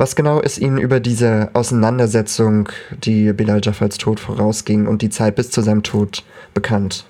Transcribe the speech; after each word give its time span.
Was 0.00 0.16
genau 0.16 0.40
ist 0.40 0.56
Ihnen 0.56 0.78
über 0.78 0.98
diese 0.98 1.50
Auseinandersetzung, 1.52 2.70
die 3.04 3.34
Bilal 3.34 3.60
Jaffals 3.62 3.98
Tod 3.98 4.18
vorausging 4.18 4.86
und 4.86 5.02
die 5.02 5.10
Zeit 5.10 5.36
bis 5.36 5.50
zu 5.50 5.60
seinem 5.60 5.82
Tod 5.82 6.24
bekannt? 6.54 7.04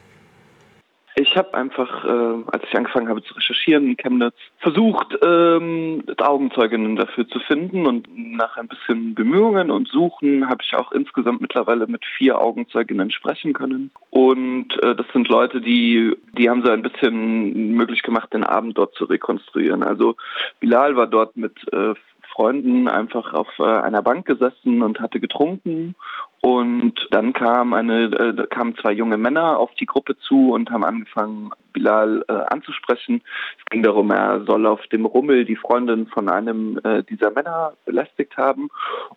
Ich 1.14 1.36
habe 1.36 1.54
einfach, 1.54 2.04
äh, 2.04 2.42
als 2.50 2.64
ich 2.64 2.76
angefangen 2.76 3.08
habe 3.08 3.22
zu 3.22 3.34
recherchieren 3.34 3.86
in 3.86 3.96
Chemnitz, 3.96 4.34
versucht, 4.58 5.16
ähm, 5.22 6.02
Augenzeuginnen 6.18 6.96
dafür 6.96 7.28
zu 7.28 7.38
finden 7.38 7.86
und 7.86 8.08
nach 8.16 8.56
ein 8.56 8.66
bisschen 8.66 9.14
Bemühungen 9.14 9.70
und 9.70 9.86
Suchen 9.86 10.48
habe 10.48 10.62
ich 10.64 10.74
auch 10.74 10.90
insgesamt 10.90 11.40
mittlerweile 11.40 11.86
mit 11.86 12.04
vier 12.18 12.40
Augenzeuginnen 12.40 13.12
sprechen 13.12 13.52
können. 13.52 13.92
Und 14.10 14.82
äh, 14.82 14.96
das 14.96 15.06
sind 15.12 15.28
Leute, 15.28 15.60
die, 15.60 16.16
die 16.36 16.50
haben 16.50 16.64
so 16.64 16.72
ein 16.72 16.82
bisschen 16.82 17.72
möglich 17.72 18.02
gemacht, 18.02 18.32
den 18.32 18.42
Abend 18.42 18.78
dort 18.78 18.94
zu 18.94 19.04
rekonstruieren. 19.04 19.84
Also 19.84 20.16
Bilal 20.58 20.96
war 20.96 21.06
dort 21.06 21.36
mit 21.36 21.54
äh, 21.72 21.94
Freunden 22.32 22.88
einfach 22.88 23.32
auf 23.32 23.48
äh, 23.58 23.64
einer 23.64 24.02
Bank 24.02 24.26
gesessen 24.26 24.82
und 24.82 25.00
hatte 25.00 25.20
getrunken 25.20 25.94
und 26.42 26.94
dann 27.10 27.34
kam 27.34 27.74
eine, 27.74 28.04
äh, 28.04 28.46
kamen 28.46 28.74
zwei 28.76 28.92
junge 28.92 29.18
Männer 29.18 29.58
auf 29.58 29.74
die 29.74 29.84
Gruppe 29.84 30.16
zu 30.16 30.52
und 30.52 30.70
haben 30.70 30.84
angefangen, 30.84 31.50
Bilal 31.72 32.24
äh, 32.28 32.32
anzusprechen. 32.32 33.22
Es 33.58 33.64
ging 33.66 33.82
darum, 33.82 34.10
er 34.10 34.44
soll 34.44 34.66
auf 34.66 34.84
dem 34.88 35.04
Rummel 35.04 35.44
die 35.44 35.56
Freundin 35.56 36.06
von 36.06 36.28
einem 36.28 36.80
äh, 36.82 37.04
dieser 37.04 37.30
Männer 37.30 37.74
belästigt 37.84 38.36
haben. 38.38 38.70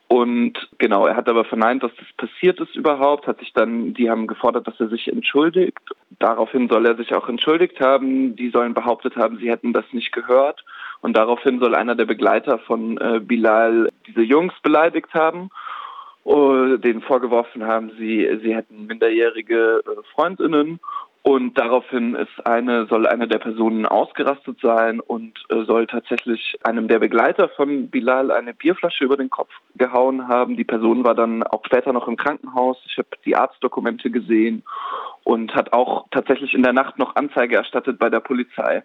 Und 0.08 0.70
genau, 0.77 1.08
er 1.08 1.16
hat 1.16 1.30
aber 1.30 1.45
verneint, 1.45 1.81
dass 1.81 1.91
das 1.95 2.30
passiert 2.30 2.59
ist 2.59 2.75
überhaupt, 2.75 3.25
hat 3.25 3.39
sich 3.39 3.53
dann, 3.53 3.94
die 3.94 4.09
haben 4.09 4.27
gefordert, 4.27 4.67
dass 4.67 4.80
er 4.80 4.89
sich 4.89 5.08
entschuldigt. 5.08 5.80
Daraufhin 6.20 6.70
soll 6.70 6.86
er 6.86 6.95
sich 6.95 7.16
auch 7.16 7.27
entschuldigt 7.30 7.80
haben. 7.80 8.36
Die 8.36 8.50
sollen 8.50 8.73
behauptet 8.73 9.16
haben, 9.16 9.38
sie 9.38 9.50
hätten 9.50 9.73
das 9.73 9.86
nicht 9.94 10.11
gehört. 10.11 10.64
Und 11.03 11.16
daraufhin 11.16 11.59
soll 11.59 11.75
einer 11.75 11.95
der 11.95 12.05
Begleiter 12.05 12.57
von 12.59 12.98
äh, 12.98 13.20
Bilal 13.20 13.89
diese 14.07 14.21
Jungs 14.21 14.53
beleidigt 14.63 15.13
haben 15.13 15.52
uh, 16.25 16.77
denen 16.77 17.02
vorgeworfen 17.02 17.66
haben, 17.66 17.91
sie, 17.97 18.28
sie 18.41 18.55
hätten 18.55 18.88
minderjährige 18.88 19.83
äh, 19.86 20.03
Freundinnen 20.13 20.80
und 21.25 21.58
daraufhin 21.58 22.16
ist 22.16 22.45
eine, 22.45 22.86
soll 22.88 23.08
eine 23.08 23.30
der 23.30 23.39
Personen 23.39 23.86
ausgerastet 23.86 24.58
sein 24.61 25.00
und 25.00 25.39
äh, 25.50 25.63
soll 25.63 25.88
tatsächlich 25.88 26.59
einem 26.63 26.89
der 26.89 27.00
Begleiter 27.00 27.47
von 27.47 27.89
Bilal 27.89 28.30
eine 28.30 28.53
Bierflasche 28.53 29.06
über 29.06 29.16
den 29.16 29.30
Kopf 29.30 29.50
gehauen 29.75 30.28
haben. 30.28 30.58
Die 30.58 30.66
Person 30.66 31.06
war 31.06 31.16
dann 31.16 31.44
auch 31.44 31.63
später 31.66 31.94
noch 31.94 32.09
im 32.09 32.17
Krankenhaus. 32.17 32.78
Ich 32.88 32.97
habe 32.97 33.08
die 33.25 33.38
Arztdokumente 33.38 34.11
gesehen 34.11 34.63
und 35.23 35.56
hat 35.56 35.72
auch 35.72 36.08
tatsächlich 36.11 36.53
in 36.53 36.63
der 36.63 36.73
Nacht 36.73 37.00
noch 37.00 37.16
Anzeige 37.16 37.56
erstattet 37.56 38.00
bei 38.00 38.09
der 38.09 38.19
Polizei. 38.19 38.83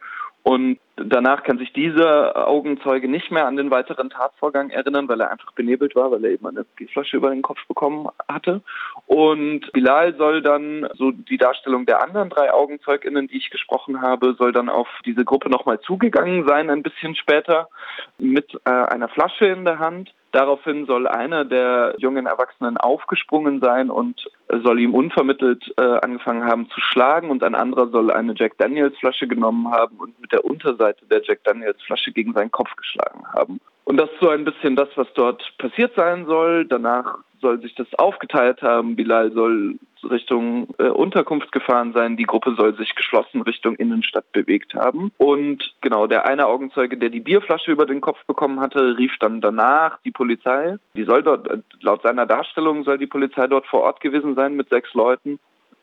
Und 0.49 0.79
danach 0.97 1.43
kann 1.43 1.59
sich 1.59 1.75
dieser 1.75 2.49
Augenzeuge 2.49 3.07
nicht 3.07 3.31
mehr 3.31 3.45
an 3.45 3.57
den 3.57 3.71
weiteren 3.71 4.09
Tatvorgang 4.09 4.71
erinnern, 4.71 5.07
weil 5.07 5.21
er 5.21 5.31
einfach 5.31 5.53
benebelt 5.53 5.95
war, 5.95 6.11
weil 6.11 6.25
er 6.25 6.31
eben 6.31 6.47
eine 6.47 6.65
Bierflasche 6.65 7.19
über 7.19 7.29
den 7.29 7.43
Kopf 7.43 7.59
bekommen 7.69 8.09
hatte. 8.31 8.63
Und 9.05 9.71
Bilal 9.73 10.17
soll 10.17 10.41
dann, 10.41 10.89
so 10.95 11.11
die 11.11 11.37
Darstellung 11.37 11.85
der 11.85 12.03
anderen 12.03 12.31
drei 12.31 12.51
AugenzeugInnen, 12.51 13.29
die 13.29 13.37
ich 13.37 13.51
gesprochen 13.51 14.01
habe, 14.01 14.37
soll 14.39 14.53
dann 14.53 14.71
auf 14.71 14.89
diese 15.05 15.23
Gruppe 15.23 15.51
nochmal 15.51 15.81
zugegangen 15.81 16.49
sein, 16.49 16.71
ein 16.71 16.83
bisschen 16.83 17.15
später, 17.15 17.69
mit 18.17 18.59
äh, 18.65 18.71
einer 18.71 19.11
Flasche 19.11 19.45
in 19.45 19.67
der 19.67 19.79
Hand. 19.79 20.15
Daraufhin 20.33 20.87
soll 20.87 21.07
einer 21.07 21.45
der 21.45 21.95
jungen 21.98 22.27
Erwachsenen 22.27 22.77
aufgesprungen 22.77 23.61
sein 23.61 23.91
und 23.91 24.29
soll 24.62 24.79
ihm 24.81 24.95
unvermittelt 24.95 25.73
äh, 25.79 25.83
angefangen 25.83 26.45
haben 26.45 26.69
zu 26.69 26.81
schlagen 26.81 27.31
und 27.31 27.43
ein 27.43 27.55
anderer 27.55 27.89
soll 27.89 28.11
eine 28.11 28.34
Jack 28.37 28.59
Daniels 28.59 28.97
Flasche 28.99 29.27
genommen 29.27 29.71
haben 29.71 29.97
und 29.97 30.21
mit 30.21 30.33
der 30.33 30.45
Unterseite 30.45 31.06
der 31.06 31.23
Jack 31.25 31.45
Daniels 31.45 31.81
Flasche 31.83 32.12
gegen 32.12 32.34
seinen 32.34 32.51
Kopf 32.51 32.75
geschlagen 32.77 33.25
haben. 33.33 33.61
Und 33.84 33.97
das 33.97 34.11
ist 34.11 34.21
so 34.21 34.29
ein 34.29 34.45
bisschen 34.45 34.77
das, 34.77 34.89
was 34.97 35.09
dort 35.15 35.43
passiert 35.56 35.95
sein 35.97 36.27
soll. 36.27 36.67
Danach 36.67 37.21
soll 37.41 37.61
sich 37.61 37.75
das 37.75 37.92
aufgeteilt 37.94 38.62
haben. 38.62 38.97
Bilal 38.97 39.33
soll 39.33 39.78
Richtung 40.08 40.69
äh, 40.78 40.89
Unterkunft 40.89 41.53
gefahren 41.53 41.92
sein. 41.92 42.17
Die 42.17 42.25
Gruppe 42.25 42.55
soll 42.56 42.77
sich 42.77 42.94
geschlossen 42.94 43.43
Richtung 43.43 43.76
Innenstadt 43.76 44.31
bewegt 44.32 44.75
haben. 44.75 45.12
Und 45.19 45.75
genau, 45.81 46.06
der 46.06 46.27
eine 46.27 46.47
Augenzeuge, 46.47 46.97
der 46.97 47.10
die 47.10 47.21
Bierflasche 47.21 47.72
über 47.72 47.87
den 47.87 48.00
Kopf 48.00 48.25
bekommen 48.27 48.60
hatte, 48.60 48.97
rief 48.97 49.12
dann 49.21 49.41
danach 49.41 49.98
die 50.04 50.10
Polizei. 50.10 50.77
Die 50.94 51.04
soll 51.04 51.22
dort, 51.22 51.48
äh, 51.50 51.59
laut 51.81 52.03
seiner 52.03 52.27
Darstellung 52.27 52.84
soll 52.84 52.98
die 52.98 53.06
Polizei 53.06 53.47
dort 53.47 53.66
vor 53.66 53.82
Ort 53.82 54.00
gewesen 54.00 54.34
sein 54.34 54.54
mit 54.54 54.69
sechs 54.69 54.93
Leuten. 54.94 55.38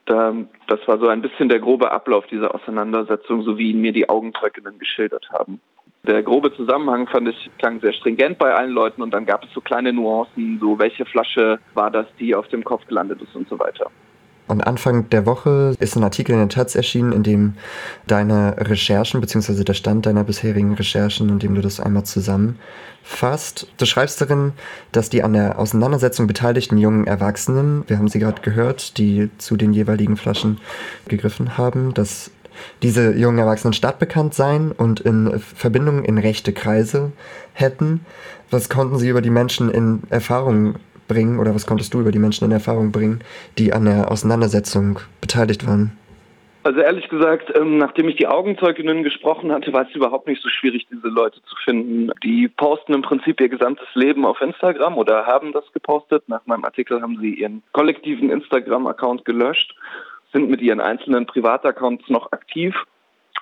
Das 0.07 0.87
war 0.87 0.99
so 0.99 1.07
ein 1.07 1.23
bisschen 1.23 1.49
der 1.49 1.57
grobe 1.57 1.91
Ablauf 1.91 2.27
dieser 2.27 2.53
Auseinandersetzung, 2.53 3.41
so 3.41 3.57
wie 3.57 3.71
ihn 3.71 3.81
mir 3.81 3.91
die 3.91 4.07
Augenzeuginnen 4.07 4.77
geschildert 4.77 5.31
haben. 5.31 5.59
Der 6.07 6.21
grobe 6.21 6.55
Zusammenhang 6.55 7.07
fand 7.07 7.29
ich 7.29 7.49
klang 7.57 7.79
sehr 7.79 7.93
stringent 7.93 8.37
bei 8.37 8.53
allen 8.53 8.71
Leuten 8.71 9.01
und 9.01 9.11
dann 9.11 9.25
gab 9.25 9.43
es 9.43 9.49
so 9.53 9.61
kleine 9.61 9.91
Nuancen, 9.91 10.59
so 10.61 10.77
welche 10.77 11.05
Flasche 11.05 11.59
war 11.73 11.89
das, 11.89 12.05
die 12.19 12.35
auf 12.35 12.47
dem 12.49 12.63
Kopf 12.63 12.85
gelandet 12.85 13.21
ist 13.21 13.35
und 13.35 13.49
so 13.49 13.57
weiter. 13.57 13.89
Und 14.47 14.61
Anfang 14.61 15.09
der 15.09 15.25
Woche 15.25 15.73
ist 15.79 15.95
ein 15.95 16.03
Artikel 16.03 16.33
in 16.33 16.37
der 16.37 16.49
Taz 16.49 16.75
erschienen, 16.75 17.11
in 17.13 17.23
dem 17.23 17.53
deine 18.05 18.55
Recherchen, 18.59 19.19
beziehungsweise 19.19 19.65
der 19.65 19.73
Stand 19.73 20.05
deiner 20.05 20.23
bisherigen 20.23 20.75
Recherchen, 20.75 21.29
in 21.29 21.39
dem 21.39 21.55
du 21.55 21.61
das 21.61 21.79
einmal 21.79 22.03
zusammenfasst. 22.03 23.67
Du 23.77 23.85
schreibst 23.85 24.21
darin, 24.21 24.53
dass 24.91 25.09
die 25.09 25.23
an 25.23 25.33
der 25.33 25.57
Auseinandersetzung 25.57 26.27
beteiligten 26.27 26.77
jungen 26.77 27.07
Erwachsenen, 27.07 27.85
wir 27.87 27.97
haben 27.97 28.07
sie 28.07 28.19
gerade 28.19 28.43
gehört, 28.43 28.99
die 28.99 29.31
zu 29.39 29.57
den 29.57 29.73
jeweiligen 29.73 30.15
Flaschen 30.15 30.59
gegriffen 31.07 31.57
haben, 31.57 31.95
dass 31.95 32.29
diese 32.83 33.13
jungen 33.13 33.39
Erwachsenen 33.39 33.73
stadtbekannt 33.73 34.33
seien 34.33 34.71
und 34.71 34.99
in 34.99 35.39
Verbindungen 35.39 36.05
in 36.05 36.17
rechte 36.17 36.53
Kreise 36.53 37.11
hätten. 37.53 38.05
Was 38.51 38.69
konnten 38.69 38.97
sie 38.97 39.09
über 39.09 39.21
die 39.21 39.29
Menschen 39.29 39.69
in 39.69 40.03
Erfahrung 40.09 40.75
bringen 41.07 41.39
oder 41.39 41.53
was 41.53 41.65
konntest 41.65 41.93
du 41.93 42.01
über 42.01 42.11
die 42.11 42.19
Menschen 42.19 42.45
in 42.45 42.51
Erfahrung 42.51 42.91
bringen, 42.91 43.21
die 43.57 43.73
an 43.73 43.85
der 43.85 44.11
Auseinandersetzung 44.11 44.99
beteiligt 45.21 45.67
waren? 45.67 45.97
Also 46.65 46.79
ehrlich 46.79 47.07
gesagt, 47.09 47.55
ähm, 47.55 47.77
nachdem 47.77 48.09
ich 48.09 48.15
die 48.15 48.25
Augenzeuginnen 48.25 49.03
gesprochen 49.03 49.51
hatte, 49.51 49.71
war 49.71 49.83
es 49.87 49.95
überhaupt 49.95 50.27
nicht 50.27 50.41
so 50.41 50.49
schwierig, 50.49 50.87
diese 50.91 51.09
Leute 51.09 51.39
zu 51.43 51.55
finden. 51.63 52.09
Die 52.23 52.47
posten 52.47 52.95
im 52.95 53.03
Prinzip 53.03 53.39
ihr 53.39 53.49
gesamtes 53.49 53.87
Leben 53.93 54.25
auf 54.25 54.41
Instagram 54.41 54.97
oder 54.97 55.27
haben 55.27 55.53
das 55.53 55.71
gepostet. 55.73 56.27
Nach 56.27 56.43
meinem 56.47 56.65
Artikel 56.65 57.03
haben 57.03 57.19
sie 57.21 57.35
ihren 57.35 57.61
kollektiven 57.71 58.31
Instagram-Account 58.31 59.25
gelöscht 59.25 59.75
sind 60.35 60.49
mit 60.49 60.61
ihren 60.61 60.81
einzelnen 60.81 61.25
Privataccounts 61.25 62.09
noch 62.09 62.33
aktiv. 62.33 62.75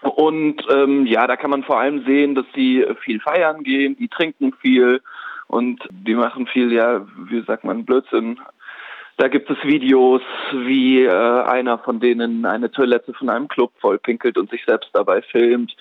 Und 0.01 0.61
ähm, 0.69 1.07
ja, 1.07 1.25
da 1.25 1.35
kann 1.35 1.49
man 1.49 1.63
vor 1.63 1.79
allem 1.79 2.05
sehen, 2.05 2.35
dass 2.35 2.45
sie 2.53 2.85
viel 3.01 3.19
feiern 3.19 3.63
gehen, 3.63 3.95
die 3.97 4.09
trinken 4.09 4.53
viel 4.61 5.01
und 5.47 5.81
die 5.89 6.13
machen 6.13 6.45
viel, 6.45 6.71
ja, 6.71 7.05
wie 7.29 7.41
sagt 7.41 7.63
man, 7.63 7.85
Blödsinn. 7.85 8.39
Da 9.17 9.27
gibt 9.27 9.49
es 9.49 9.57
Videos, 9.63 10.21
wie 10.51 11.03
äh, 11.03 11.09
einer 11.09 11.77
von 11.77 11.99
denen 11.99 12.45
eine 12.45 12.71
Toilette 12.71 13.13
von 13.13 13.29
einem 13.29 13.47
Club 13.47 13.71
vollpinkelt 13.79 14.37
und 14.37 14.49
sich 14.49 14.65
selbst 14.65 14.89
dabei 14.93 15.21
filmt 15.21 15.75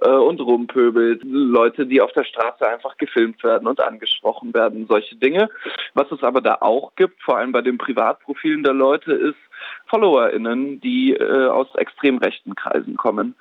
äh, 0.00 0.10
und 0.10 0.40
rumpöbelt. 0.40 1.22
Leute, 1.24 1.86
die 1.86 2.02
auf 2.02 2.12
der 2.12 2.24
Straße 2.24 2.66
einfach 2.68 2.96
gefilmt 2.98 3.42
werden 3.42 3.66
und 3.66 3.80
angesprochen 3.80 4.52
werden, 4.52 4.86
solche 4.86 5.16
Dinge. 5.16 5.48
Was 5.94 6.10
es 6.12 6.22
aber 6.22 6.42
da 6.42 6.58
auch 6.60 6.94
gibt, 6.96 7.22
vor 7.22 7.38
allem 7.38 7.52
bei 7.52 7.62
den 7.62 7.78
Privatprofilen 7.78 8.62
der 8.62 8.74
Leute, 8.74 9.12
ist, 9.12 9.38
FollowerInnen, 9.86 10.80
die 10.80 11.14
äh, 11.14 11.46
aus 11.46 11.68
extrem 11.76 12.18
rechten 12.18 12.54
Kreisen 12.54 12.96
kommen. 12.96 13.34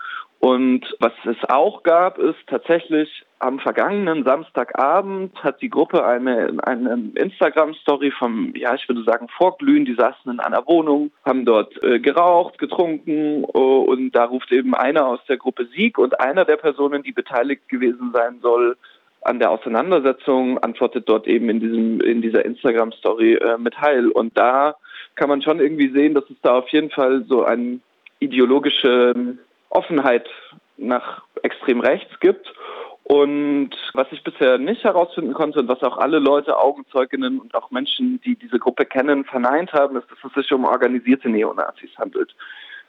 Und 0.43 0.81
was 0.99 1.13
es 1.23 1.37
auch 1.47 1.83
gab, 1.83 2.17
ist 2.17 2.35
tatsächlich 2.47 3.23
am 3.39 3.59
vergangenen 3.59 4.25
Samstagabend 4.25 5.41
hat 5.41 5.61
die 5.61 5.69
Gruppe 5.69 6.05
eine, 6.05 6.57
eine 6.63 7.11
Instagram-Story 7.15 8.11
vom, 8.11 8.53
ja, 8.53 8.75
ich 8.75 8.89
würde 8.89 9.05
sagen, 9.05 9.29
Vorglühen. 9.29 9.85
Die 9.85 9.93
saßen 9.93 10.29
in 10.29 10.41
einer 10.41 10.67
Wohnung, 10.67 11.11
haben 11.23 11.45
dort 11.45 11.81
äh, 11.81 12.01
geraucht, 12.01 12.57
getrunken 12.57 13.45
äh, 13.45 13.57
und 13.57 14.11
da 14.11 14.25
ruft 14.25 14.51
eben 14.51 14.75
einer 14.75 15.07
aus 15.07 15.21
der 15.29 15.37
Gruppe 15.37 15.65
Sieg 15.67 15.97
und 15.97 16.19
einer 16.19 16.43
der 16.43 16.57
Personen, 16.57 17.03
die 17.03 17.13
beteiligt 17.13 17.69
gewesen 17.69 18.11
sein 18.13 18.39
soll, 18.41 18.75
an 19.21 19.39
der 19.39 19.49
Auseinandersetzung 19.49 20.57
antwortet 20.57 21.07
dort 21.07 21.25
eben 21.25 21.47
in 21.47 21.61
diesem 21.61 22.01
in 22.01 22.21
dieser 22.21 22.43
Instagram 22.43 22.91
Story 22.91 23.35
äh, 23.35 23.57
mit 23.57 23.79
Heil 23.79 24.09
und 24.09 24.37
da 24.37 24.75
kann 25.15 25.29
man 25.29 25.41
schon 25.41 25.61
irgendwie 25.61 25.93
sehen, 25.93 26.13
dass 26.13 26.29
es 26.29 26.35
da 26.41 26.57
auf 26.57 26.67
jeden 26.67 26.89
Fall 26.89 27.23
so 27.29 27.45
eine 27.45 27.79
ideologische 28.19 29.37
Offenheit 29.73 30.29
nach 30.77 31.23
extrem 31.41 31.79
rechts 31.81 32.19
gibt. 32.19 32.53
Und 33.03 33.71
was 33.93 34.07
ich 34.11 34.23
bisher 34.23 34.57
nicht 34.57 34.83
herausfinden 34.83 35.33
konnte 35.33 35.59
und 35.59 35.67
was 35.67 35.83
auch 35.83 35.97
alle 35.97 36.19
Leute, 36.19 36.57
Augenzeuginnen 36.57 37.39
und 37.39 37.53
auch 37.53 37.69
Menschen, 37.69 38.21
die 38.21 38.35
diese 38.35 38.59
Gruppe 38.59 38.85
kennen, 38.85 39.25
verneint 39.25 39.73
haben, 39.73 39.97
ist, 39.97 40.09
dass 40.09 40.17
es 40.23 40.33
sich 40.33 40.53
um 40.53 40.63
organisierte 40.63 41.27
Neonazis 41.27 41.89
handelt. 41.97 42.33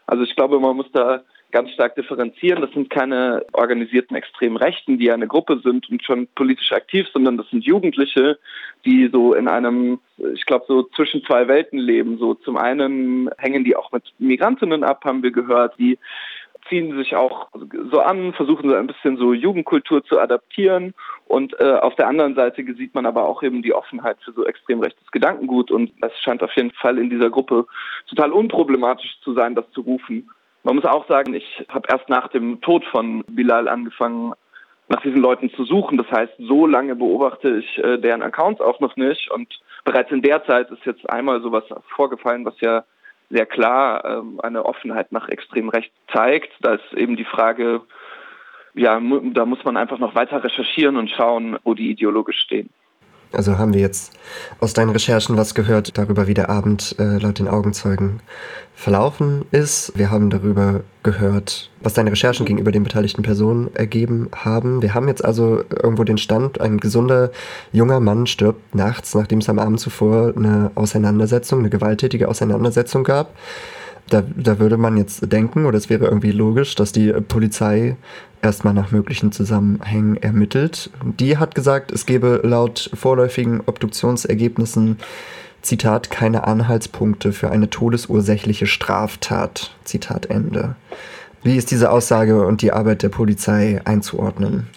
Also 0.06 0.22
ich 0.22 0.36
glaube, 0.36 0.60
man 0.60 0.76
muss 0.76 0.90
da 0.92 1.22
ganz 1.50 1.70
stark 1.70 1.94
differenzieren. 1.94 2.60
Das 2.60 2.72
sind 2.72 2.90
keine 2.90 3.44
organisierten 3.52 4.16
extremen 4.16 4.56
Rechten, 4.56 4.98
die 4.98 5.10
eine 5.10 5.28
Gruppe 5.28 5.60
sind 5.62 5.88
und 5.88 6.04
schon 6.04 6.26
politisch 6.34 6.72
aktiv, 6.72 7.06
sondern 7.12 7.36
das 7.36 7.48
sind 7.48 7.64
Jugendliche, 7.64 8.38
die 8.84 9.08
so 9.12 9.34
in 9.34 9.48
einem, 9.48 10.00
ich 10.34 10.46
glaube, 10.46 10.64
so 10.68 10.82
zwischen 10.96 11.24
zwei 11.24 11.46
Welten 11.48 11.78
leben. 11.78 12.18
So 12.18 12.34
zum 12.34 12.56
einen 12.56 13.30
hängen 13.38 13.64
die 13.64 13.76
auch 13.76 13.92
mit 13.92 14.02
Migrantinnen 14.18 14.82
ab, 14.84 15.04
haben 15.04 15.22
wir 15.22 15.30
gehört, 15.30 15.78
die 15.78 15.98
ziehen 16.68 16.96
sich 16.96 17.14
auch 17.14 17.48
so 17.90 18.00
an, 18.00 18.32
versuchen 18.32 18.70
so 18.70 18.76
ein 18.76 18.86
bisschen 18.86 19.16
so 19.16 19.32
Jugendkultur 19.32 20.04
zu 20.04 20.18
adaptieren. 20.18 20.94
Und 21.26 21.58
äh, 21.60 21.74
auf 21.74 21.94
der 21.96 22.08
anderen 22.08 22.34
Seite 22.34 22.64
sieht 22.74 22.94
man 22.94 23.06
aber 23.06 23.24
auch 23.24 23.42
eben 23.42 23.62
die 23.62 23.74
Offenheit 23.74 24.18
für 24.24 24.32
so 24.32 24.44
extrem 24.44 24.80
rechtes 24.80 25.10
Gedankengut. 25.10 25.70
Und 25.70 25.92
es 26.02 26.12
scheint 26.20 26.42
auf 26.42 26.52
jeden 26.56 26.72
Fall 26.72 26.98
in 26.98 27.10
dieser 27.10 27.30
Gruppe 27.30 27.66
total 28.08 28.32
unproblematisch 28.32 29.20
zu 29.22 29.34
sein, 29.34 29.54
das 29.54 29.70
zu 29.72 29.82
rufen. 29.82 30.30
Man 30.62 30.76
muss 30.76 30.84
auch 30.84 31.06
sagen, 31.08 31.34
ich 31.34 31.64
habe 31.68 31.88
erst 31.90 32.08
nach 32.08 32.28
dem 32.28 32.60
Tod 32.60 32.84
von 32.86 33.22
Bilal 33.28 33.68
angefangen, 33.68 34.32
nach 34.88 35.02
diesen 35.02 35.20
Leuten 35.20 35.50
zu 35.50 35.64
suchen. 35.64 35.98
Das 35.98 36.10
heißt, 36.10 36.32
so 36.38 36.66
lange 36.66 36.96
beobachte 36.96 37.58
ich 37.58 37.78
äh, 37.78 37.98
deren 37.98 38.22
Accounts 38.22 38.60
auch 38.60 38.80
noch 38.80 38.96
nicht. 38.96 39.30
Und 39.30 39.48
bereits 39.84 40.10
in 40.10 40.22
der 40.22 40.44
Zeit 40.44 40.70
ist 40.70 40.84
jetzt 40.84 41.08
einmal 41.10 41.40
sowas 41.42 41.64
vorgefallen, 41.94 42.44
was 42.44 42.58
ja 42.60 42.84
sehr 43.34 43.46
klar 43.46 44.04
ähm, 44.04 44.40
eine 44.40 44.64
Offenheit 44.64 45.10
nach 45.10 45.28
extrem 45.28 45.68
rechts 45.68 45.94
zeigt. 46.12 46.52
Da 46.60 46.74
ist 46.74 46.92
eben 46.94 47.16
die 47.16 47.24
Frage, 47.24 47.82
ja, 48.74 49.00
da 49.00 49.44
muss 49.44 49.64
man 49.64 49.76
einfach 49.76 49.98
noch 49.98 50.14
weiter 50.14 50.42
recherchieren 50.42 50.96
und 50.96 51.10
schauen, 51.10 51.58
wo 51.64 51.74
die 51.74 51.90
ideologisch 51.90 52.38
stehen. 52.38 52.70
Also 53.34 53.58
haben 53.58 53.74
wir 53.74 53.80
jetzt 53.80 54.12
aus 54.60 54.72
deinen 54.72 54.90
Recherchen 54.90 55.36
was 55.36 55.54
gehört 55.54 55.96
darüber, 55.98 56.26
wie 56.26 56.34
der 56.34 56.50
Abend 56.50 56.96
äh, 56.98 57.18
laut 57.18 57.38
den 57.38 57.48
Augenzeugen 57.48 58.20
verlaufen 58.74 59.44
ist. 59.50 59.92
Wir 59.94 60.10
haben 60.10 60.30
darüber 60.30 60.80
gehört, 61.02 61.70
was 61.80 61.94
deine 61.94 62.10
Recherchen 62.10 62.44
gegenüber 62.44 62.72
den 62.72 62.82
beteiligten 62.82 63.22
Personen 63.22 63.74
ergeben 63.74 64.28
haben. 64.34 64.82
Wir 64.82 64.94
haben 64.94 65.08
jetzt 65.08 65.24
also 65.24 65.62
irgendwo 65.70 66.04
den 66.04 66.18
Stand, 66.18 66.60
ein 66.60 66.78
gesunder 66.78 67.30
junger 67.72 68.00
Mann 68.00 68.26
stirbt 68.26 68.74
nachts, 68.74 69.14
nachdem 69.14 69.38
es 69.38 69.48
am 69.48 69.58
Abend 69.58 69.80
zuvor 69.80 70.32
eine 70.36 70.70
Auseinandersetzung, 70.74 71.60
eine 71.60 71.70
gewalttätige 71.70 72.28
Auseinandersetzung 72.28 73.04
gab. 73.04 73.34
Da, 74.10 74.22
da 74.36 74.58
würde 74.58 74.76
man 74.76 74.96
jetzt 74.96 75.32
denken, 75.32 75.66
oder 75.66 75.78
es 75.78 75.88
wäre 75.88 76.04
irgendwie 76.04 76.32
logisch, 76.32 76.74
dass 76.74 76.92
die 76.92 77.12
Polizei 77.12 77.96
erstmal 78.42 78.74
nach 78.74 78.92
möglichen 78.92 79.32
Zusammenhängen 79.32 80.16
ermittelt. 80.16 80.90
Die 81.18 81.38
hat 81.38 81.54
gesagt, 81.54 81.90
es 81.90 82.04
gebe 82.04 82.40
laut 82.44 82.90
vorläufigen 82.92 83.62
Obduktionsergebnissen, 83.64 84.98
Zitat, 85.62 86.10
keine 86.10 86.46
Anhaltspunkte 86.46 87.32
für 87.32 87.50
eine 87.50 87.70
todesursächliche 87.70 88.66
Straftat. 88.66 89.74
Zitat 89.84 90.26
Ende. 90.26 90.76
Wie 91.42 91.56
ist 91.56 91.70
diese 91.70 91.90
Aussage 91.90 92.46
und 92.46 92.60
die 92.60 92.72
Arbeit 92.72 93.02
der 93.02 93.08
Polizei 93.08 93.80
einzuordnen? 93.84 94.68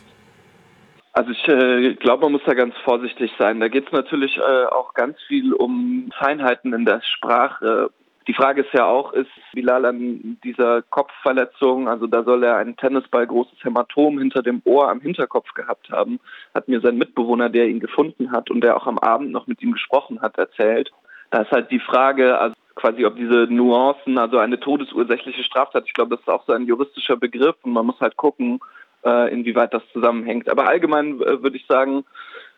Also 1.13 1.31
ich 1.31 1.47
äh, 1.47 1.95
glaube, 1.95 2.23
man 2.23 2.33
muss 2.33 2.41
da 2.45 2.53
ganz 2.53 2.75
vorsichtig 2.83 3.31
sein. 3.39 3.59
Da 3.59 3.69
geht 3.69 3.87
es 3.87 3.91
natürlich 3.91 4.37
äh, 4.37 4.65
auch 4.67 4.93
ganz 4.93 5.17
viel 5.27 5.51
um 5.53 6.11
Feinheiten 6.19 6.73
in 6.73 6.85
der 6.85 7.01
Sprache. 7.01 7.89
Die 8.27 8.33
Frage 8.33 8.61
ist 8.61 8.73
ja 8.73 8.85
auch, 8.85 9.13
ist 9.13 9.29
Bilal 9.53 9.85
an 9.85 10.37
dieser 10.43 10.81
Kopfverletzung, 10.81 11.87
also 11.87 12.07
da 12.07 12.23
soll 12.23 12.43
er 12.43 12.57
ein 12.57 12.75
Tennisball 12.75 13.25
großes 13.25 13.63
Hämatom 13.63 14.19
hinter 14.19 14.43
dem 14.43 14.61
Ohr 14.65 14.89
am 14.89 14.99
Hinterkopf 14.99 15.53
gehabt 15.53 15.89
haben, 15.89 16.19
hat 16.53 16.67
mir 16.67 16.81
sein 16.81 16.97
Mitbewohner, 16.97 17.49
der 17.49 17.67
ihn 17.67 17.79
gefunden 17.79 18.31
hat 18.31 18.51
und 18.51 18.61
der 18.61 18.75
auch 18.75 18.85
am 18.85 18.99
Abend 18.99 19.31
noch 19.31 19.47
mit 19.47 19.61
ihm 19.61 19.71
gesprochen 19.71 20.21
hat, 20.21 20.37
erzählt. 20.37 20.91
Da 21.31 21.43
ist 21.43 21.51
halt 21.51 21.71
die 21.71 21.79
Frage, 21.79 22.37
also 22.37 22.55
quasi 22.75 23.05
ob 23.05 23.15
diese 23.15 23.47
Nuancen, 23.49 24.17
also 24.17 24.37
eine 24.39 24.59
todesursächliche 24.59 25.43
Straftat, 25.43 25.85
ich 25.87 25.93
glaube, 25.93 26.11
das 26.11 26.19
ist 26.19 26.29
auch 26.29 26.45
so 26.45 26.53
ein 26.53 26.65
juristischer 26.65 27.15
Begriff 27.15 27.55
und 27.63 27.71
man 27.71 27.85
muss 27.85 27.99
halt 28.01 28.17
gucken, 28.17 28.59
äh, 29.05 29.31
inwieweit 29.31 29.73
das 29.73 29.83
zusammenhängt. 29.93 30.49
Aber 30.49 30.67
allgemein 30.67 31.21
äh, 31.21 31.41
würde 31.41 31.55
ich 31.55 31.65
sagen, 31.67 32.03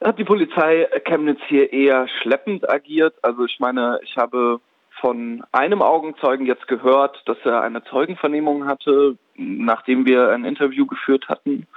hat 0.04 0.18
die 0.18 0.24
Polizei 0.24 0.88
Chemnitz 1.06 1.40
hier 1.48 1.72
eher 1.72 2.08
schleppend 2.22 2.70
agiert. 2.70 3.16
Also 3.22 3.46
ich 3.46 3.60
meine, 3.60 4.00
ich 4.04 4.18
habe 4.18 4.60
von 5.00 5.44
einem 5.52 5.82
Augenzeugen 5.82 6.46
jetzt 6.46 6.68
gehört, 6.68 7.22
dass 7.26 7.38
er 7.44 7.62
eine 7.62 7.84
Zeugenvernehmung 7.84 8.66
hatte, 8.66 9.18
nachdem 9.36 10.06
wir 10.06 10.30
ein 10.30 10.46
Interview 10.46 10.86
geführt 10.86 11.30
hatten. 11.30 11.68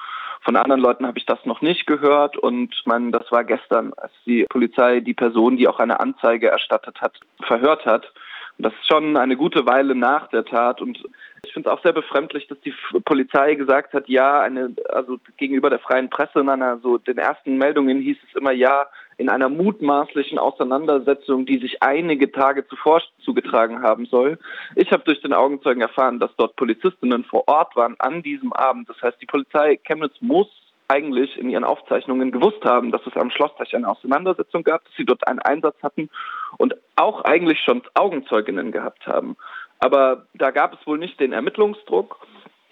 Von 0.43 0.57
anderen 0.57 0.81
Leuten 0.81 1.07
habe 1.07 1.19
ich 1.19 1.27
das 1.27 1.39
noch 1.45 1.63
nicht 1.63 1.87
gehört 1.87 2.37
und 2.37 2.75
man, 2.85 3.13
das 3.13 3.31
war 3.31 3.45
gestern, 3.45 3.93
als 3.97 4.13
die 4.27 4.45
Polizei 4.49 5.01
die 5.01 5.15
Person, 5.15 5.57
die 5.57 5.69
auch 5.69 5.79
eine 5.79 6.01
Anzeige 6.01 6.49
erstattet 6.49 7.01
hat, 7.01 7.21
verhört 7.43 7.87
hat. 7.87 8.13
Und 8.59 8.67
das 8.67 8.73
ist 8.75 8.87
schon 8.87 9.17
eine 9.17 9.37
gute 9.37 9.67
Weile 9.67 9.95
nach 9.95 10.29
der 10.29 10.45
Tat 10.45 10.81
und 10.81 11.03
ich 11.45 11.53
finde 11.53 11.69
es 11.69 11.77
auch 11.77 11.83
sehr 11.83 11.93
befremdlich, 11.93 12.47
dass 12.47 12.61
die 12.61 12.73
Polizei 13.05 13.57
gesagt 13.57 13.95
hat, 13.95 14.09
ja, 14.09 14.41
eine, 14.41 14.75
also 14.91 15.19
gegenüber 15.37 15.71
der 15.71 15.81
freien 15.81 16.09
Presse 16.09 16.39
in 16.41 16.49
einer 16.49 16.79
so 16.79 16.99
den 16.99 17.19
ersten 17.19 17.57
Meldungen 17.59 18.01
hieß 18.01 18.17
es 18.29 18.37
immer, 18.37 18.53
ja, 18.53 18.87
in 19.19 19.29
einer 19.29 19.49
mutmaßlichen 19.49 20.39
Auseinandersetzung, 20.39 21.45
die 21.45 21.59
sich 21.59 21.83
einige 21.83 22.31
Tage 22.31 22.67
zuvor 22.69 23.03
zugetragen 23.25 23.83
haben 23.83 24.07
soll. 24.07 24.39
Ich 24.77 24.93
habe 24.93 25.03
durch 25.05 25.21
den 25.21 25.33
Augenzeugen 25.33 25.83
erfahren, 25.83 26.21
dass 26.21 26.31
dort 26.37 26.57
Polizistinnen 26.57 27.25
vor 27.25 27.47
Ort 27.49 27.75
waren 27.77 27.97
an 27.99 28.23
diesem 28.23 28.53
Abend. 28.53 28.89
Das 28.89 29.01
heißt, 29.03 29.21
die 29.21 29.27
Polizei 29.27 29.77
Chemnitz 29.85 30.15
muss 30.21 30.49
eigentlich 30.93 31.39
in 31.39 31.49
ihren 31.49 31.65
Aufzeichnungen 31.65 32.31
gewusst 32.31 32.65
haben, 32.65 32.93
dass 32.93 33.01
es 33.07 33.17
am 33.17 33.31
Schlossteich 33.31 33.75
eine 33.75 33.89
Auseinandersetzung 33.89 34.63
gab, 34.63 34.85
dass 34.85 34.95
sie 34.97 35.07
dort 35.07 35.27
einen 35.27 35.39
Einsatz 35.39 35.77
hatten 35.83 36.11
und 36.59 36.75
auch 36.97 37.23
eigentlich 37.23 37.61
schon 37.61 37.83
Augenzeuginnen 37.95 38.73
gehabt 38.73 39.07
haben. 39.07 39.37
Aber 39.79 40.27
da 40.35 40.51
gab 40.51 40.75
es 40.75 40.87
wohl 40.87 40.99
nicht 40.99 41.19
den 41.19 41.33
Ermittlungsdruck 41.33 42.19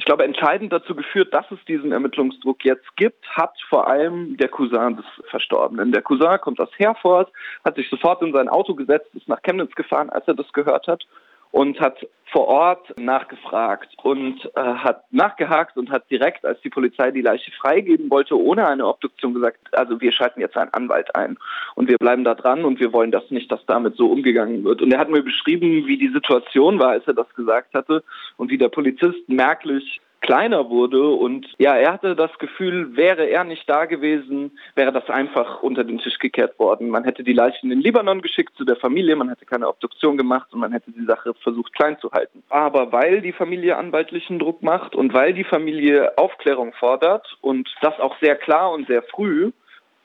ich 0.01 0.07
glaube, 0.07 0.25
entscheidend 0.25 0.73
dazu 0.73 0.95
geführt, 0.95 1.35
dass 1.35 1.45
es 1.51 1.63
diesen 1.69 1.93
Ermittlungsdruck 1.93 2.65
jetzt 2.65 2.97
gibt, 2.97 3.23
hat 3.37 3.53
vor 3.69 3.87
allem 3.87 4.39
der 4.39 4.49
Cousin 4.49 4.97
des 4.97 5.05
Verstorbenen. 5.29 5.93
Der 5.93 6.01
Cousin 6.01 6.41
kommt 6.41 6.59
aus 6.59 6.71
Herford, 6.79 7.31
hat 7.67 7.77
sich 7.77 7.87
sofort 7.91 8.23
in 8.23 8.33
sein 8.33 8.49
Auto 8.49 8.75
gesetzt, 8.75 9.15
ist 9.15 9.29
nach 9.29 9.43
Chemnitz 9.43 9.75
gefahren, 9.75 10.09
als 10.09 10.27
er 10.27 10.33
das 10.33 10.51
gehört 10.55 10.87
hat 10.87 11.05
und 11.53 11.81
hat 11.81 12.07
vor 12.31 12.47
Ort 12.47 12.99
nachgefragt 12.99 13.89
und 14.03 14.45
äh, 14.55 14.61
hat 14.61 15.03
nachgehakt 15.11 15.77
und 15.77 15.91
hat 15.91 16.09
direkt, 16.11 16.45
als 16.45 16.61
die 16.61 16.71
Polizei 16.71 17.11
die 17.11 17.23
Leiche 17.23 17.51
freigeben 17.53 18.09
wollte, 18.09 18.39
ohne 18.39 18.69
eine 18.69 18.87
Obduktion 18.87 19.35
gesagt, 19.35 19.59
also 19.73 20.01
wir 20.01 20.13
schalten 20.13 20.41
jetzt 20.41 20.57
einen 20.57 20.73
Anwalt 20.73 21.15
ein 21.17 21.37
und 21.75 21.89
wir 21.89 21.99
bleiben 21.99 22.25
da 22.25 22.35
dran 22.35 22.65
und 22.65 22.79
wir 22.79 22.93
wollen 22.93 23.11
das 23.11 23.29
nicht, 23.31 23.51
dass 23.51 23.65
damit 23.67 23.97
so 23.97 24.11
umgegangen 24.11 24.63
wird. 24.65 24.81
Und 24.81 24.93
er 24.93 25.01
hat 25.01 25.11
mir 25.11 25.23
beschrieben, 25.23 25.87
wie 25.87 25.99
die 25.99 26.13
Situation 26.13 26.79
war, 26.79 26.91
als 26.91 27.07
er 27.07 27.15
das 27.15 27.33
gesagt 27.35 27.75
hatte 27.75 28.05
und 28.37 28.51
wie 28.51 28.59
der 28.59 28.69
Polizist 28.69 29.29
merklich 29.29 30.01
kleiner 30.21 30.69
wurde 30.69 31.09
und 31.09 31.47
ja, 31.59 31.77
er 31.77 31.93
hatte 31.93 32.15
das 32.15 32.31
Gefühl, 32.39 32.97
wäre 32.97 33.27
er 33.27 33.45
nicht 33.45 33.69
da 33.69 33.87
gewesen, 33.87 34.53
wäre 34.75 34.93
das 34.93 35.09
einfach 35.09 35.63
unter 35.63 35.85
den 35.85 35.99
Tisch 35.99 36.19
gekehrt 36.19 36.59
worden. 36.59 36.89
Man 36.89 37.05
hätte 37.05 37.25
die 37.25 37.33
Leichen 37.33 37.67
in 37.67 37.79
den 37.79 37.81
Libanon 37.81 38.21
geschickt 38.21 38.55
zu 38.57 38.65
der 38.65 38.77
Familie, 38.77 39.17
man 39.17 39.29
hätte 39.29 39.47
keine 39.47 39.69
Obduktion 39.69 40.17
gemacht 40.17 40.53
und 40.53 40.61
man 40.61 40.73
hätte 40.73 40.93
die 40.93 41.05
Sache 41.05 41.35
versucht 41.43 41.73
klein 41.75 41.99
zu 42.01 42.11
halten. 42.13 42.43
Aber 42.51 42.93
weil 42.93 43.23
die 43.23 43.33
Familie 43.33 43.77
anwaltlichen 43.77 44.39
Druck 44.39 44.63
macht 44.63 44.95
und 44.95 45.15
weil 45.15 45.33
die 45.33 45.45
Familie 45.45 46.17
Aufklärung 46.19 46.73
fordert 46.75 47.27
und 47.41 47.69
das 47.81 47.99
auch 47.99 48.17
sehr 48.21 48.37
klar 48.37 48.73
und 48.73 48.87
sehr 48.87 49.03
früh, 49.03 49.53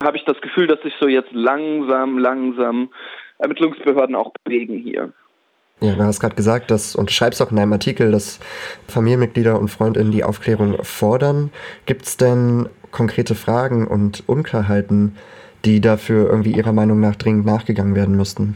habe 0.03 0.17
ich 0.17 0.25
das 0.25 0.39
Gefühl, 0.41 0.67
dass 0.67 0.81
sich 0.81 0.93
so 0.99 1.07
jetzt 1.07 1.31
langsam, 1.31 2.17
langsam 2.17 2.89
Ermittlungsbehörden 3.39 4.15
auch 4.15 4.31
bewegen 4.43 4.77
hier. 4.77 5.13
Ja, 5.81 5.93
du 5.93 6.03
hast 6.03 6.19
gerade 6.19 6.35
gesagt, 6.35 6.71
dass, 6.71 6.95
und 6.95 7.11
schreibst 7.11 7.41
auch 7.41 7.51
in 7.51 7.57
deinem 7.57 7.73
Artikel, 7.73 8.11
dass 8.11 8.39
Familienmitglieder 8.87 9.59
und 9.59 9.67
Freundinnen 9.67 10.11
die 10.11 10.23
Aufklärung 10.23 10.77
fordern. 10.83 11.51
Gibt 11.85 12.03
es 12.03 12.17
denn 12.17 12.69
konkrete 12.91 13.35
Fragen 13.35 13.87
und 13.87 14.23
Unklarheiten, 14.27 15.17
die 15.65 15.81
dafür 15.81 16.29
irgendwie 16.29 16.51
Ihrer 16.51 16.71
Meinung 16.71 17.01
nach 17.01 17.15
dringend 17.15 17.45
nachgegangen 17.45 17.95
werden 17.95 18.15
müssten? 18.15 18.55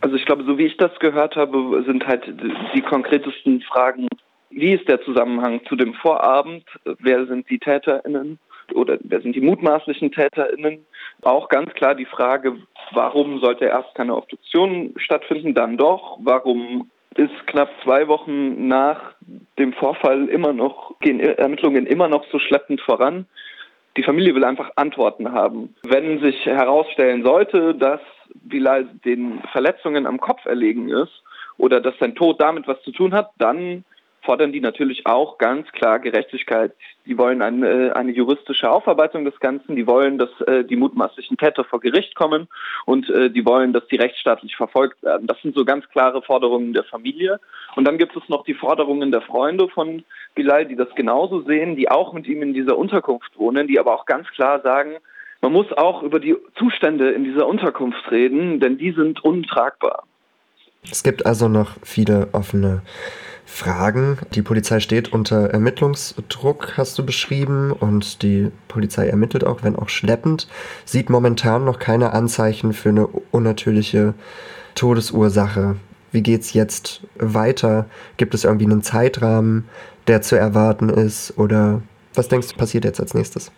Also 0.00 0.16
ich 0.16 0.26
glaube, 0.26 0.44
so 0.44 0.58
wie 0.58 0.66
ich 0.66 0.76
das 0.76 0.96
gehört 1.00 1.34
habe, 1.34 1.82
sind 1.86 2.06
halt 2.06 2.32
die 2.74 2.82
konkretesten 2.82 3.62
Fragen, 3.62 4.06
wie 4.50 4.74
ist 4.74 4.86
der 4.86 5.02
Zusammenhang 5.02 5.60
zu 5.68 5.74
dem 5.74 5.94
Vorabend, 5.94 6.64
wer 7.00 7.26
sind 7.26 7.50
die 7.50 7.58
TäterInnen 7.58 8.38
oder 8.72 8.98
wer 9.02 9.20
sind 9.20 9.36
die 9.36 9.40
mutmaßlichen 9.40 10.12
TäterInnen, 10.12 10.84
auch 11.22 11.48
ganz 11.48 11.72
klar 11.74 11.94
die 11.94 12.06
Frage, 12.06 12.56
warum 12.92 13.40
sollte 13.40 13.66
erst 13.66 13.94
keine 13.94 14.16
Obduktion 14.16 14.94
stattfinden, 14.96 15.54
dann 15.54 15.76
doch, 15.76 16.18
warum 16.22 16.90
ist 17.16 17.46
knapp 17.46 17.70
zwei 17.82 18.08
Wochen 18.08 18.66
nach 18.66 19.14
dem 19.58 19.72
Vorfall 19.72 20.28
immer 20.28 20.52
noch, 20.52 20.98
gehen 21.00 21.20
Ermittlungen 21.20 21.86
immer 21.86 22.08
noch 22.08 22.24
so 22.30 22.38
schleppend 22.38 22.80
voran. 22.80 23.26
Die 23.96 24.02
Familie 24.02 24.34
will 24.34 24.44
einfach 24.44 24.70
Antworten 24.74 25.30
haben. 25.30 25.74
Wenn 25.84 26.20
sich 26.20 26.44
herausstellen 26.44 27.22
sollte, 27.22 27.74
dass 27.76 28.00
Bilal 28.34 28.86
den 29.04 29.40
Verletzungen 29.52 30.06
am 30.06 30.20
Kopf 30.20 30.44
erlegen 30.44 30.88
ist 30.88 31.22
oder 31.58 31.80
dass 31.80 31.94
sein 32.00 32.16
Tod 32.16 32.40
damit 32.40 32.66
was 32.66 32.82
zu 32.82 32.90
tun 32.90 33.14
hat, 33.14 33.30
dann 33.38 33.84
fordern 34.24 34.52
die 34.52 34.60
natürlich 34.60 35.06
auch 35.06 35.38
ganz 35.38 35.70
klar 35.72 35.98
Gerechtigkeit. 35.98 36.72
Die 37.06 37.16
wollen 37.18 37.42
eine, 37.42 37.94
eine 37.94 38.12
juristische 38.12 38.70
Aufarbeitung 38.70 39.24
des 39.24 39.38
Ganzen, 39.40 39.76
die 39.76 39.86
wollen, 39.86 40.18
dass 40.18 40.30
äh, 40.46 40.64
die 40.64 40.76
mutmaßlichen 40.76 41.36
Täter 41.36 41.64
vor 41.64 41.80
Gericht 41.80 42.14
kommen 42.14 42.48
und 42.86 43.08
äh, 43.10 43.30
die 43.30 43.44
wollen, 43.44 43.72
dass 43.72 43.86
die 43.88 43.96
rechtsstaatlich 43.96 44.56
verfolgt 44.56 45.02
werden. 45.02 45.26
Das 45.26 45.40
sind 45.42 45.54
so 45.54 45.64
ganz 45.64 45.88
klare 45.90 46.22
Forderungen 46.22 46.72
der 46.72 46.84
Familie. 46.84 47.38
Und 47.76 47.86
dann 47.86 47.98
gibt 47.98 48.16
es 48.16 48.28
noch 48.28 48.44
die 48.44 48.54
Forderungen 48.54 49.12
der 49.12 49.20
Freunde 49.20 49.68
von 49.68 50.04
Bilal, 50.34 50.66
die 50.66 50.76
das 50.76 50.88
genauso 50.94 51.42
sehen, 51.42 51.76
die 51.76 51.90
auch 51.90 52.12
mit 52.12 52.26
ihm 52.26 52.42
in 52.42 52.54
dieser 52.54 52.78
Unterkunft 52.78 53.38
wohnen, 53.38 53.66
die 53.66 53.78
aber 53.78 53.94
auch 53.94 54.06
ganz 54.06 54.28
klar 54.28 54.60
sagen, 54.62 54.96
man 55.42 55.52
muss 55.52 55.70
auch 55.72 56.02
über 56.02 56.20
die 56.20 56.36
Zustände 56.58 57.10
in 57.10 57.24
dieser 57.24 57.46
Unterkunft 57.46 58.10
reden, 58.10 58.60
denn 58.60 58.78
die 58.78 58.92
sind 58.92 59.22
untragbar. 59.22 60.04
Es 60.90 61.02
gibt 61.02 61.26
also 61.26 61.48
noch 61.48 61.76
viele 61.82 62.28
offene 62.32 62.82
fragen. 63.44 64.18
Die 64.34 64.42
Polizei 64.42 64.80
steht 64.80 65.12
unter 65.12 65.50
Ermittlungsdruck, 65.50 66.76
hast 66.76 66.98
du 66.98 67.06
beschrieben, 67.06 67.72
und 67.72 68.22
die 68.22 68.50
Polizei 68.68 69.08
ermittelt 69.08 69.44
auch, 69.44 69.62
wenn 69.62 69.76
auch 69.76 69.88
schleppend, 69.88 70.48
sieht 70.84 71.10
momentan 71.10 71.64
noch 71.64 71.78
keine 71.78 72.12
Anzeichen 72.12 72.72
für 72.72 72.88
eine 72.90 73.06
unnatürliche 73.30 74.14
Todesursache. 74.74 75.76
Wie 76.12 76.22
geht's 76.22 76.52
jetzt 76.54 77.02
weiter? 77.16 77.86
Gibt 78.16 78.34
es 78.34 78.44
irgendwie 78.44 78.66
einen 78.66 78.82
Zeitrahmen, 78.82 79.68
der 80.06 80.22
zu 80.22 80.36
erwarten 80.36 80.88
ist? 80.88 81.34
Oder 81.38 81.82
was 82.14 82.28
denkst 82.28 82.48
du 82.48 82.56
passiert 82.56 82.84
jetzt 82.84 83.00
als 83.00 83.14
nächstes? 83.14 83.52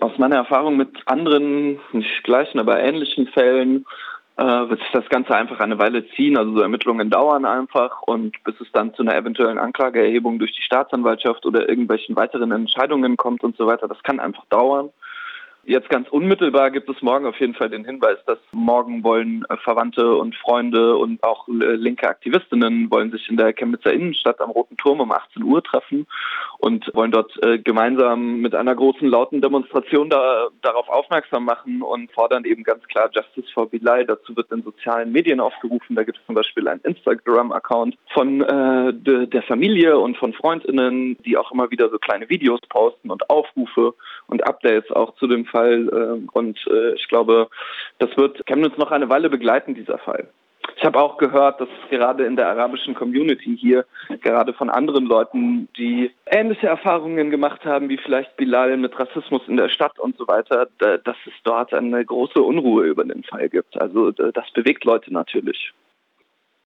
Aus 0.00 0.12
meiner 0.18 0.36
Erfahrung 0.36 0.76
mit 0.76 0.90
anderen, 1.06 1.78
nicht 1.92 2.24
gleichen, 2.24 2.58
aber 2.58 2.80
ähnlichen 2.80 3.26
Fällen, 3.28 3.84
äh, 4.40 4.70
wird 4.70 4.80
sich 4.80 4.90
das 4.92 5.06
Ganze 5.10 5.34
einfach 5.34 5.60
eine 5.60 5.78
Weile 5.78 6.08
ziehen. 6.10 6.38
Also 6.38 6.54
so 6.54 6.62
Ermittlungen 6.62 7.10
dauern 7.10 7.44
einfach 7.44 8.00
und 8.02 8.42
bis 8.42 8.58
es 8.60 8.72
dann 8.72 8.94
zu 8.94 9.02
einer 9.02 9.14
eventuellen 9.14 9.58
Anklageerhebung 9.58 10.38
durch 10.38 10.54
die 10.56 10.62
Staatsanwaltschaft 10.62 11.44
oder 11.44 11.68
irgendwelchen 11.68 12.16
weiteren 12.16 12.50
Entscheidungen 12.50 13.18
kommt 13.18 13.44
und 13.44 13.56
so 13.58 13.66
weiter, 13.66 13.86
das 13.86 14.02
kann 14.02 14.18
einfach 14.18 14.46
dauern. 14.46 14.88
Jetzt 15.64 15.90
ganz 15.90 16.08
unmittelbar 16.08 16.70
gibt 16.70 16.88
es 16.88 17.02
morgen 17.02 17.26
auf 17.26 17.38
jeden 17.38 17.54
Fall 17.54 17.68
den 17.68 17.84
Hinweis, 17.84 18.16
dass 18.24 18.38
morgen 18.50 19.04
wollen 19.04 19.44
äh, 19.50 19.58
Verwandte 19.58 20.16
und 20.16 20.34
Freunde 20.36 20.96
und 20.96 21.22
auch 21.22 21.46
äh, 21.48 21.74
linke 21.74 22.08
Aktivistinnen 22.08 22.90
wollen 22.90 23.10
sich 23.10 23.28
in 23.28 23.36
der 23.36 23.52
Chemnitzer 23.52 23.92
Innenstadt 23.92 24.40
am 24.40 24.50
Roten 24.50 24.78
Turm 24.78 25.00
um 25.00 25.12
18 25.12 25.42
Uhr 25.42 25.62
treffen 25.62 26.06
und 26.60 26.90
wollen 26.94 27.10
dort 27.10 27.32
äh, 27.42 27.58
gemeinsam 27.58 28.40
mit 28.40 28.54
einer 28.54 28.74
großen 28.74 29.08
lauten 29.08 29.40
Demonstration 29.40 30.10
da, 30.10 30.48
darauf 30.60 30.88
aufmerksam 30.88 31.44
machen 31.44 31.82
und 31.82 32.12
fordern 32.12 32.44
eben 32.44 32.64
ganz 32.64 32.86
klar 32.86 33.10
Justice 33.12 33.50
for 33.54 33.68
Bilal. 33.68 34.04
Dazu 34.04 34.36
wird 34.36 34.52
in 34.52 34.62
sozialen 34.62 35.10
Medien 35.10 35.40
aufgerufen. 35.40 35.96
Da 35.96 36.04
gibt 36.04 36.18
es 36.18 36.26
zum 36.26 36.34
Beispiel 36.34 36.68
einen 36.68 36.82
Instagram-Account 36.82 37.96
von 38.12 38.42
äh, 38.42 38.92
de, 38.92 39.26
der 39.26 39.42
Familie 39.42 39.98
und 39.98 40.18
von 40.18 40.34
Freundinnen, 40.34 41.16
die 41.24 41.38
auch 41.38 41.50
immer 41.50 41.70
wieder 41.70 41.88
so 41.88 41.98
kleine 41.98 42.28
Videos 42.28 42.60
posten 42.68 43.10
und 43.10 43.30
Aufrufe 43.30 43.94
und 44.26 44.46
Updates 44.46 44.90
auch 44.90 45.14
zu 45.14 45.26
dem 45.26 45.46
Fall. 45.46 45.88
Äh, 45.88 46.28
und 46.32 46.58
äh, 46.70 46.94
ich 46.94 47.08
glaube, 47.08 47.48
das 47.98 48.14
wird 48.18 48.44
Chemnitz 48.46 48.76
noch 48.76 48.90
eine 48.90 49.08
Weile 49.08 49.30
begleiten, 49.30 49.74
dieser 49.74 49.98
Fall. 49.98 50.28
Ich 50.76 50.84
habe 50.84 50.98
auch 50.98 51.18
gehört, 51.18 51.60
dass 51.60 51.68
gerade 51.90 52.24
in 52.24 52.36
der 52.36 52.48
arabischen 52.48 52.94
Community 52.94 53.56
hier, 53.56 53.84
gerade 54.22 54.54
von 54.54 54.70
anderen 54.70 55.04
Leuten, 55.04 55.68
die 55.76 56.10
ähnliche 56.26 56.68
Erfahrungen 56.68 57.30
gemacht 57.30 57.64
haben, 57.64 57.88
wie 57.90 57.98
vielleicht 57.98 58.36
Bilal 58.36 58.76
mit 58.78 58.98
Rassismus 58.98 59.42
in 59.46 59.58
der 59.58 59.68
Stadt 59.68 59.98
und 59.98 60.16
so 60.16 60.26
weiter, 60.26 60.68
dass 60.78 61.16
es 61.26 61.32
dort 61.44 61.74
eine 61.74 62.04
große 62.04 62.40
Unruhe 62.40 62.86
über 62.86 63.04
den 63.04 63.24
Fall 63.24 63.48
gibt. 63.48 63.80
Also 63.80 64.10
das 64.10 64.50
bewegt 64.54 64.84
Leute 64.84 65.12
natürlich. 65.12 65.72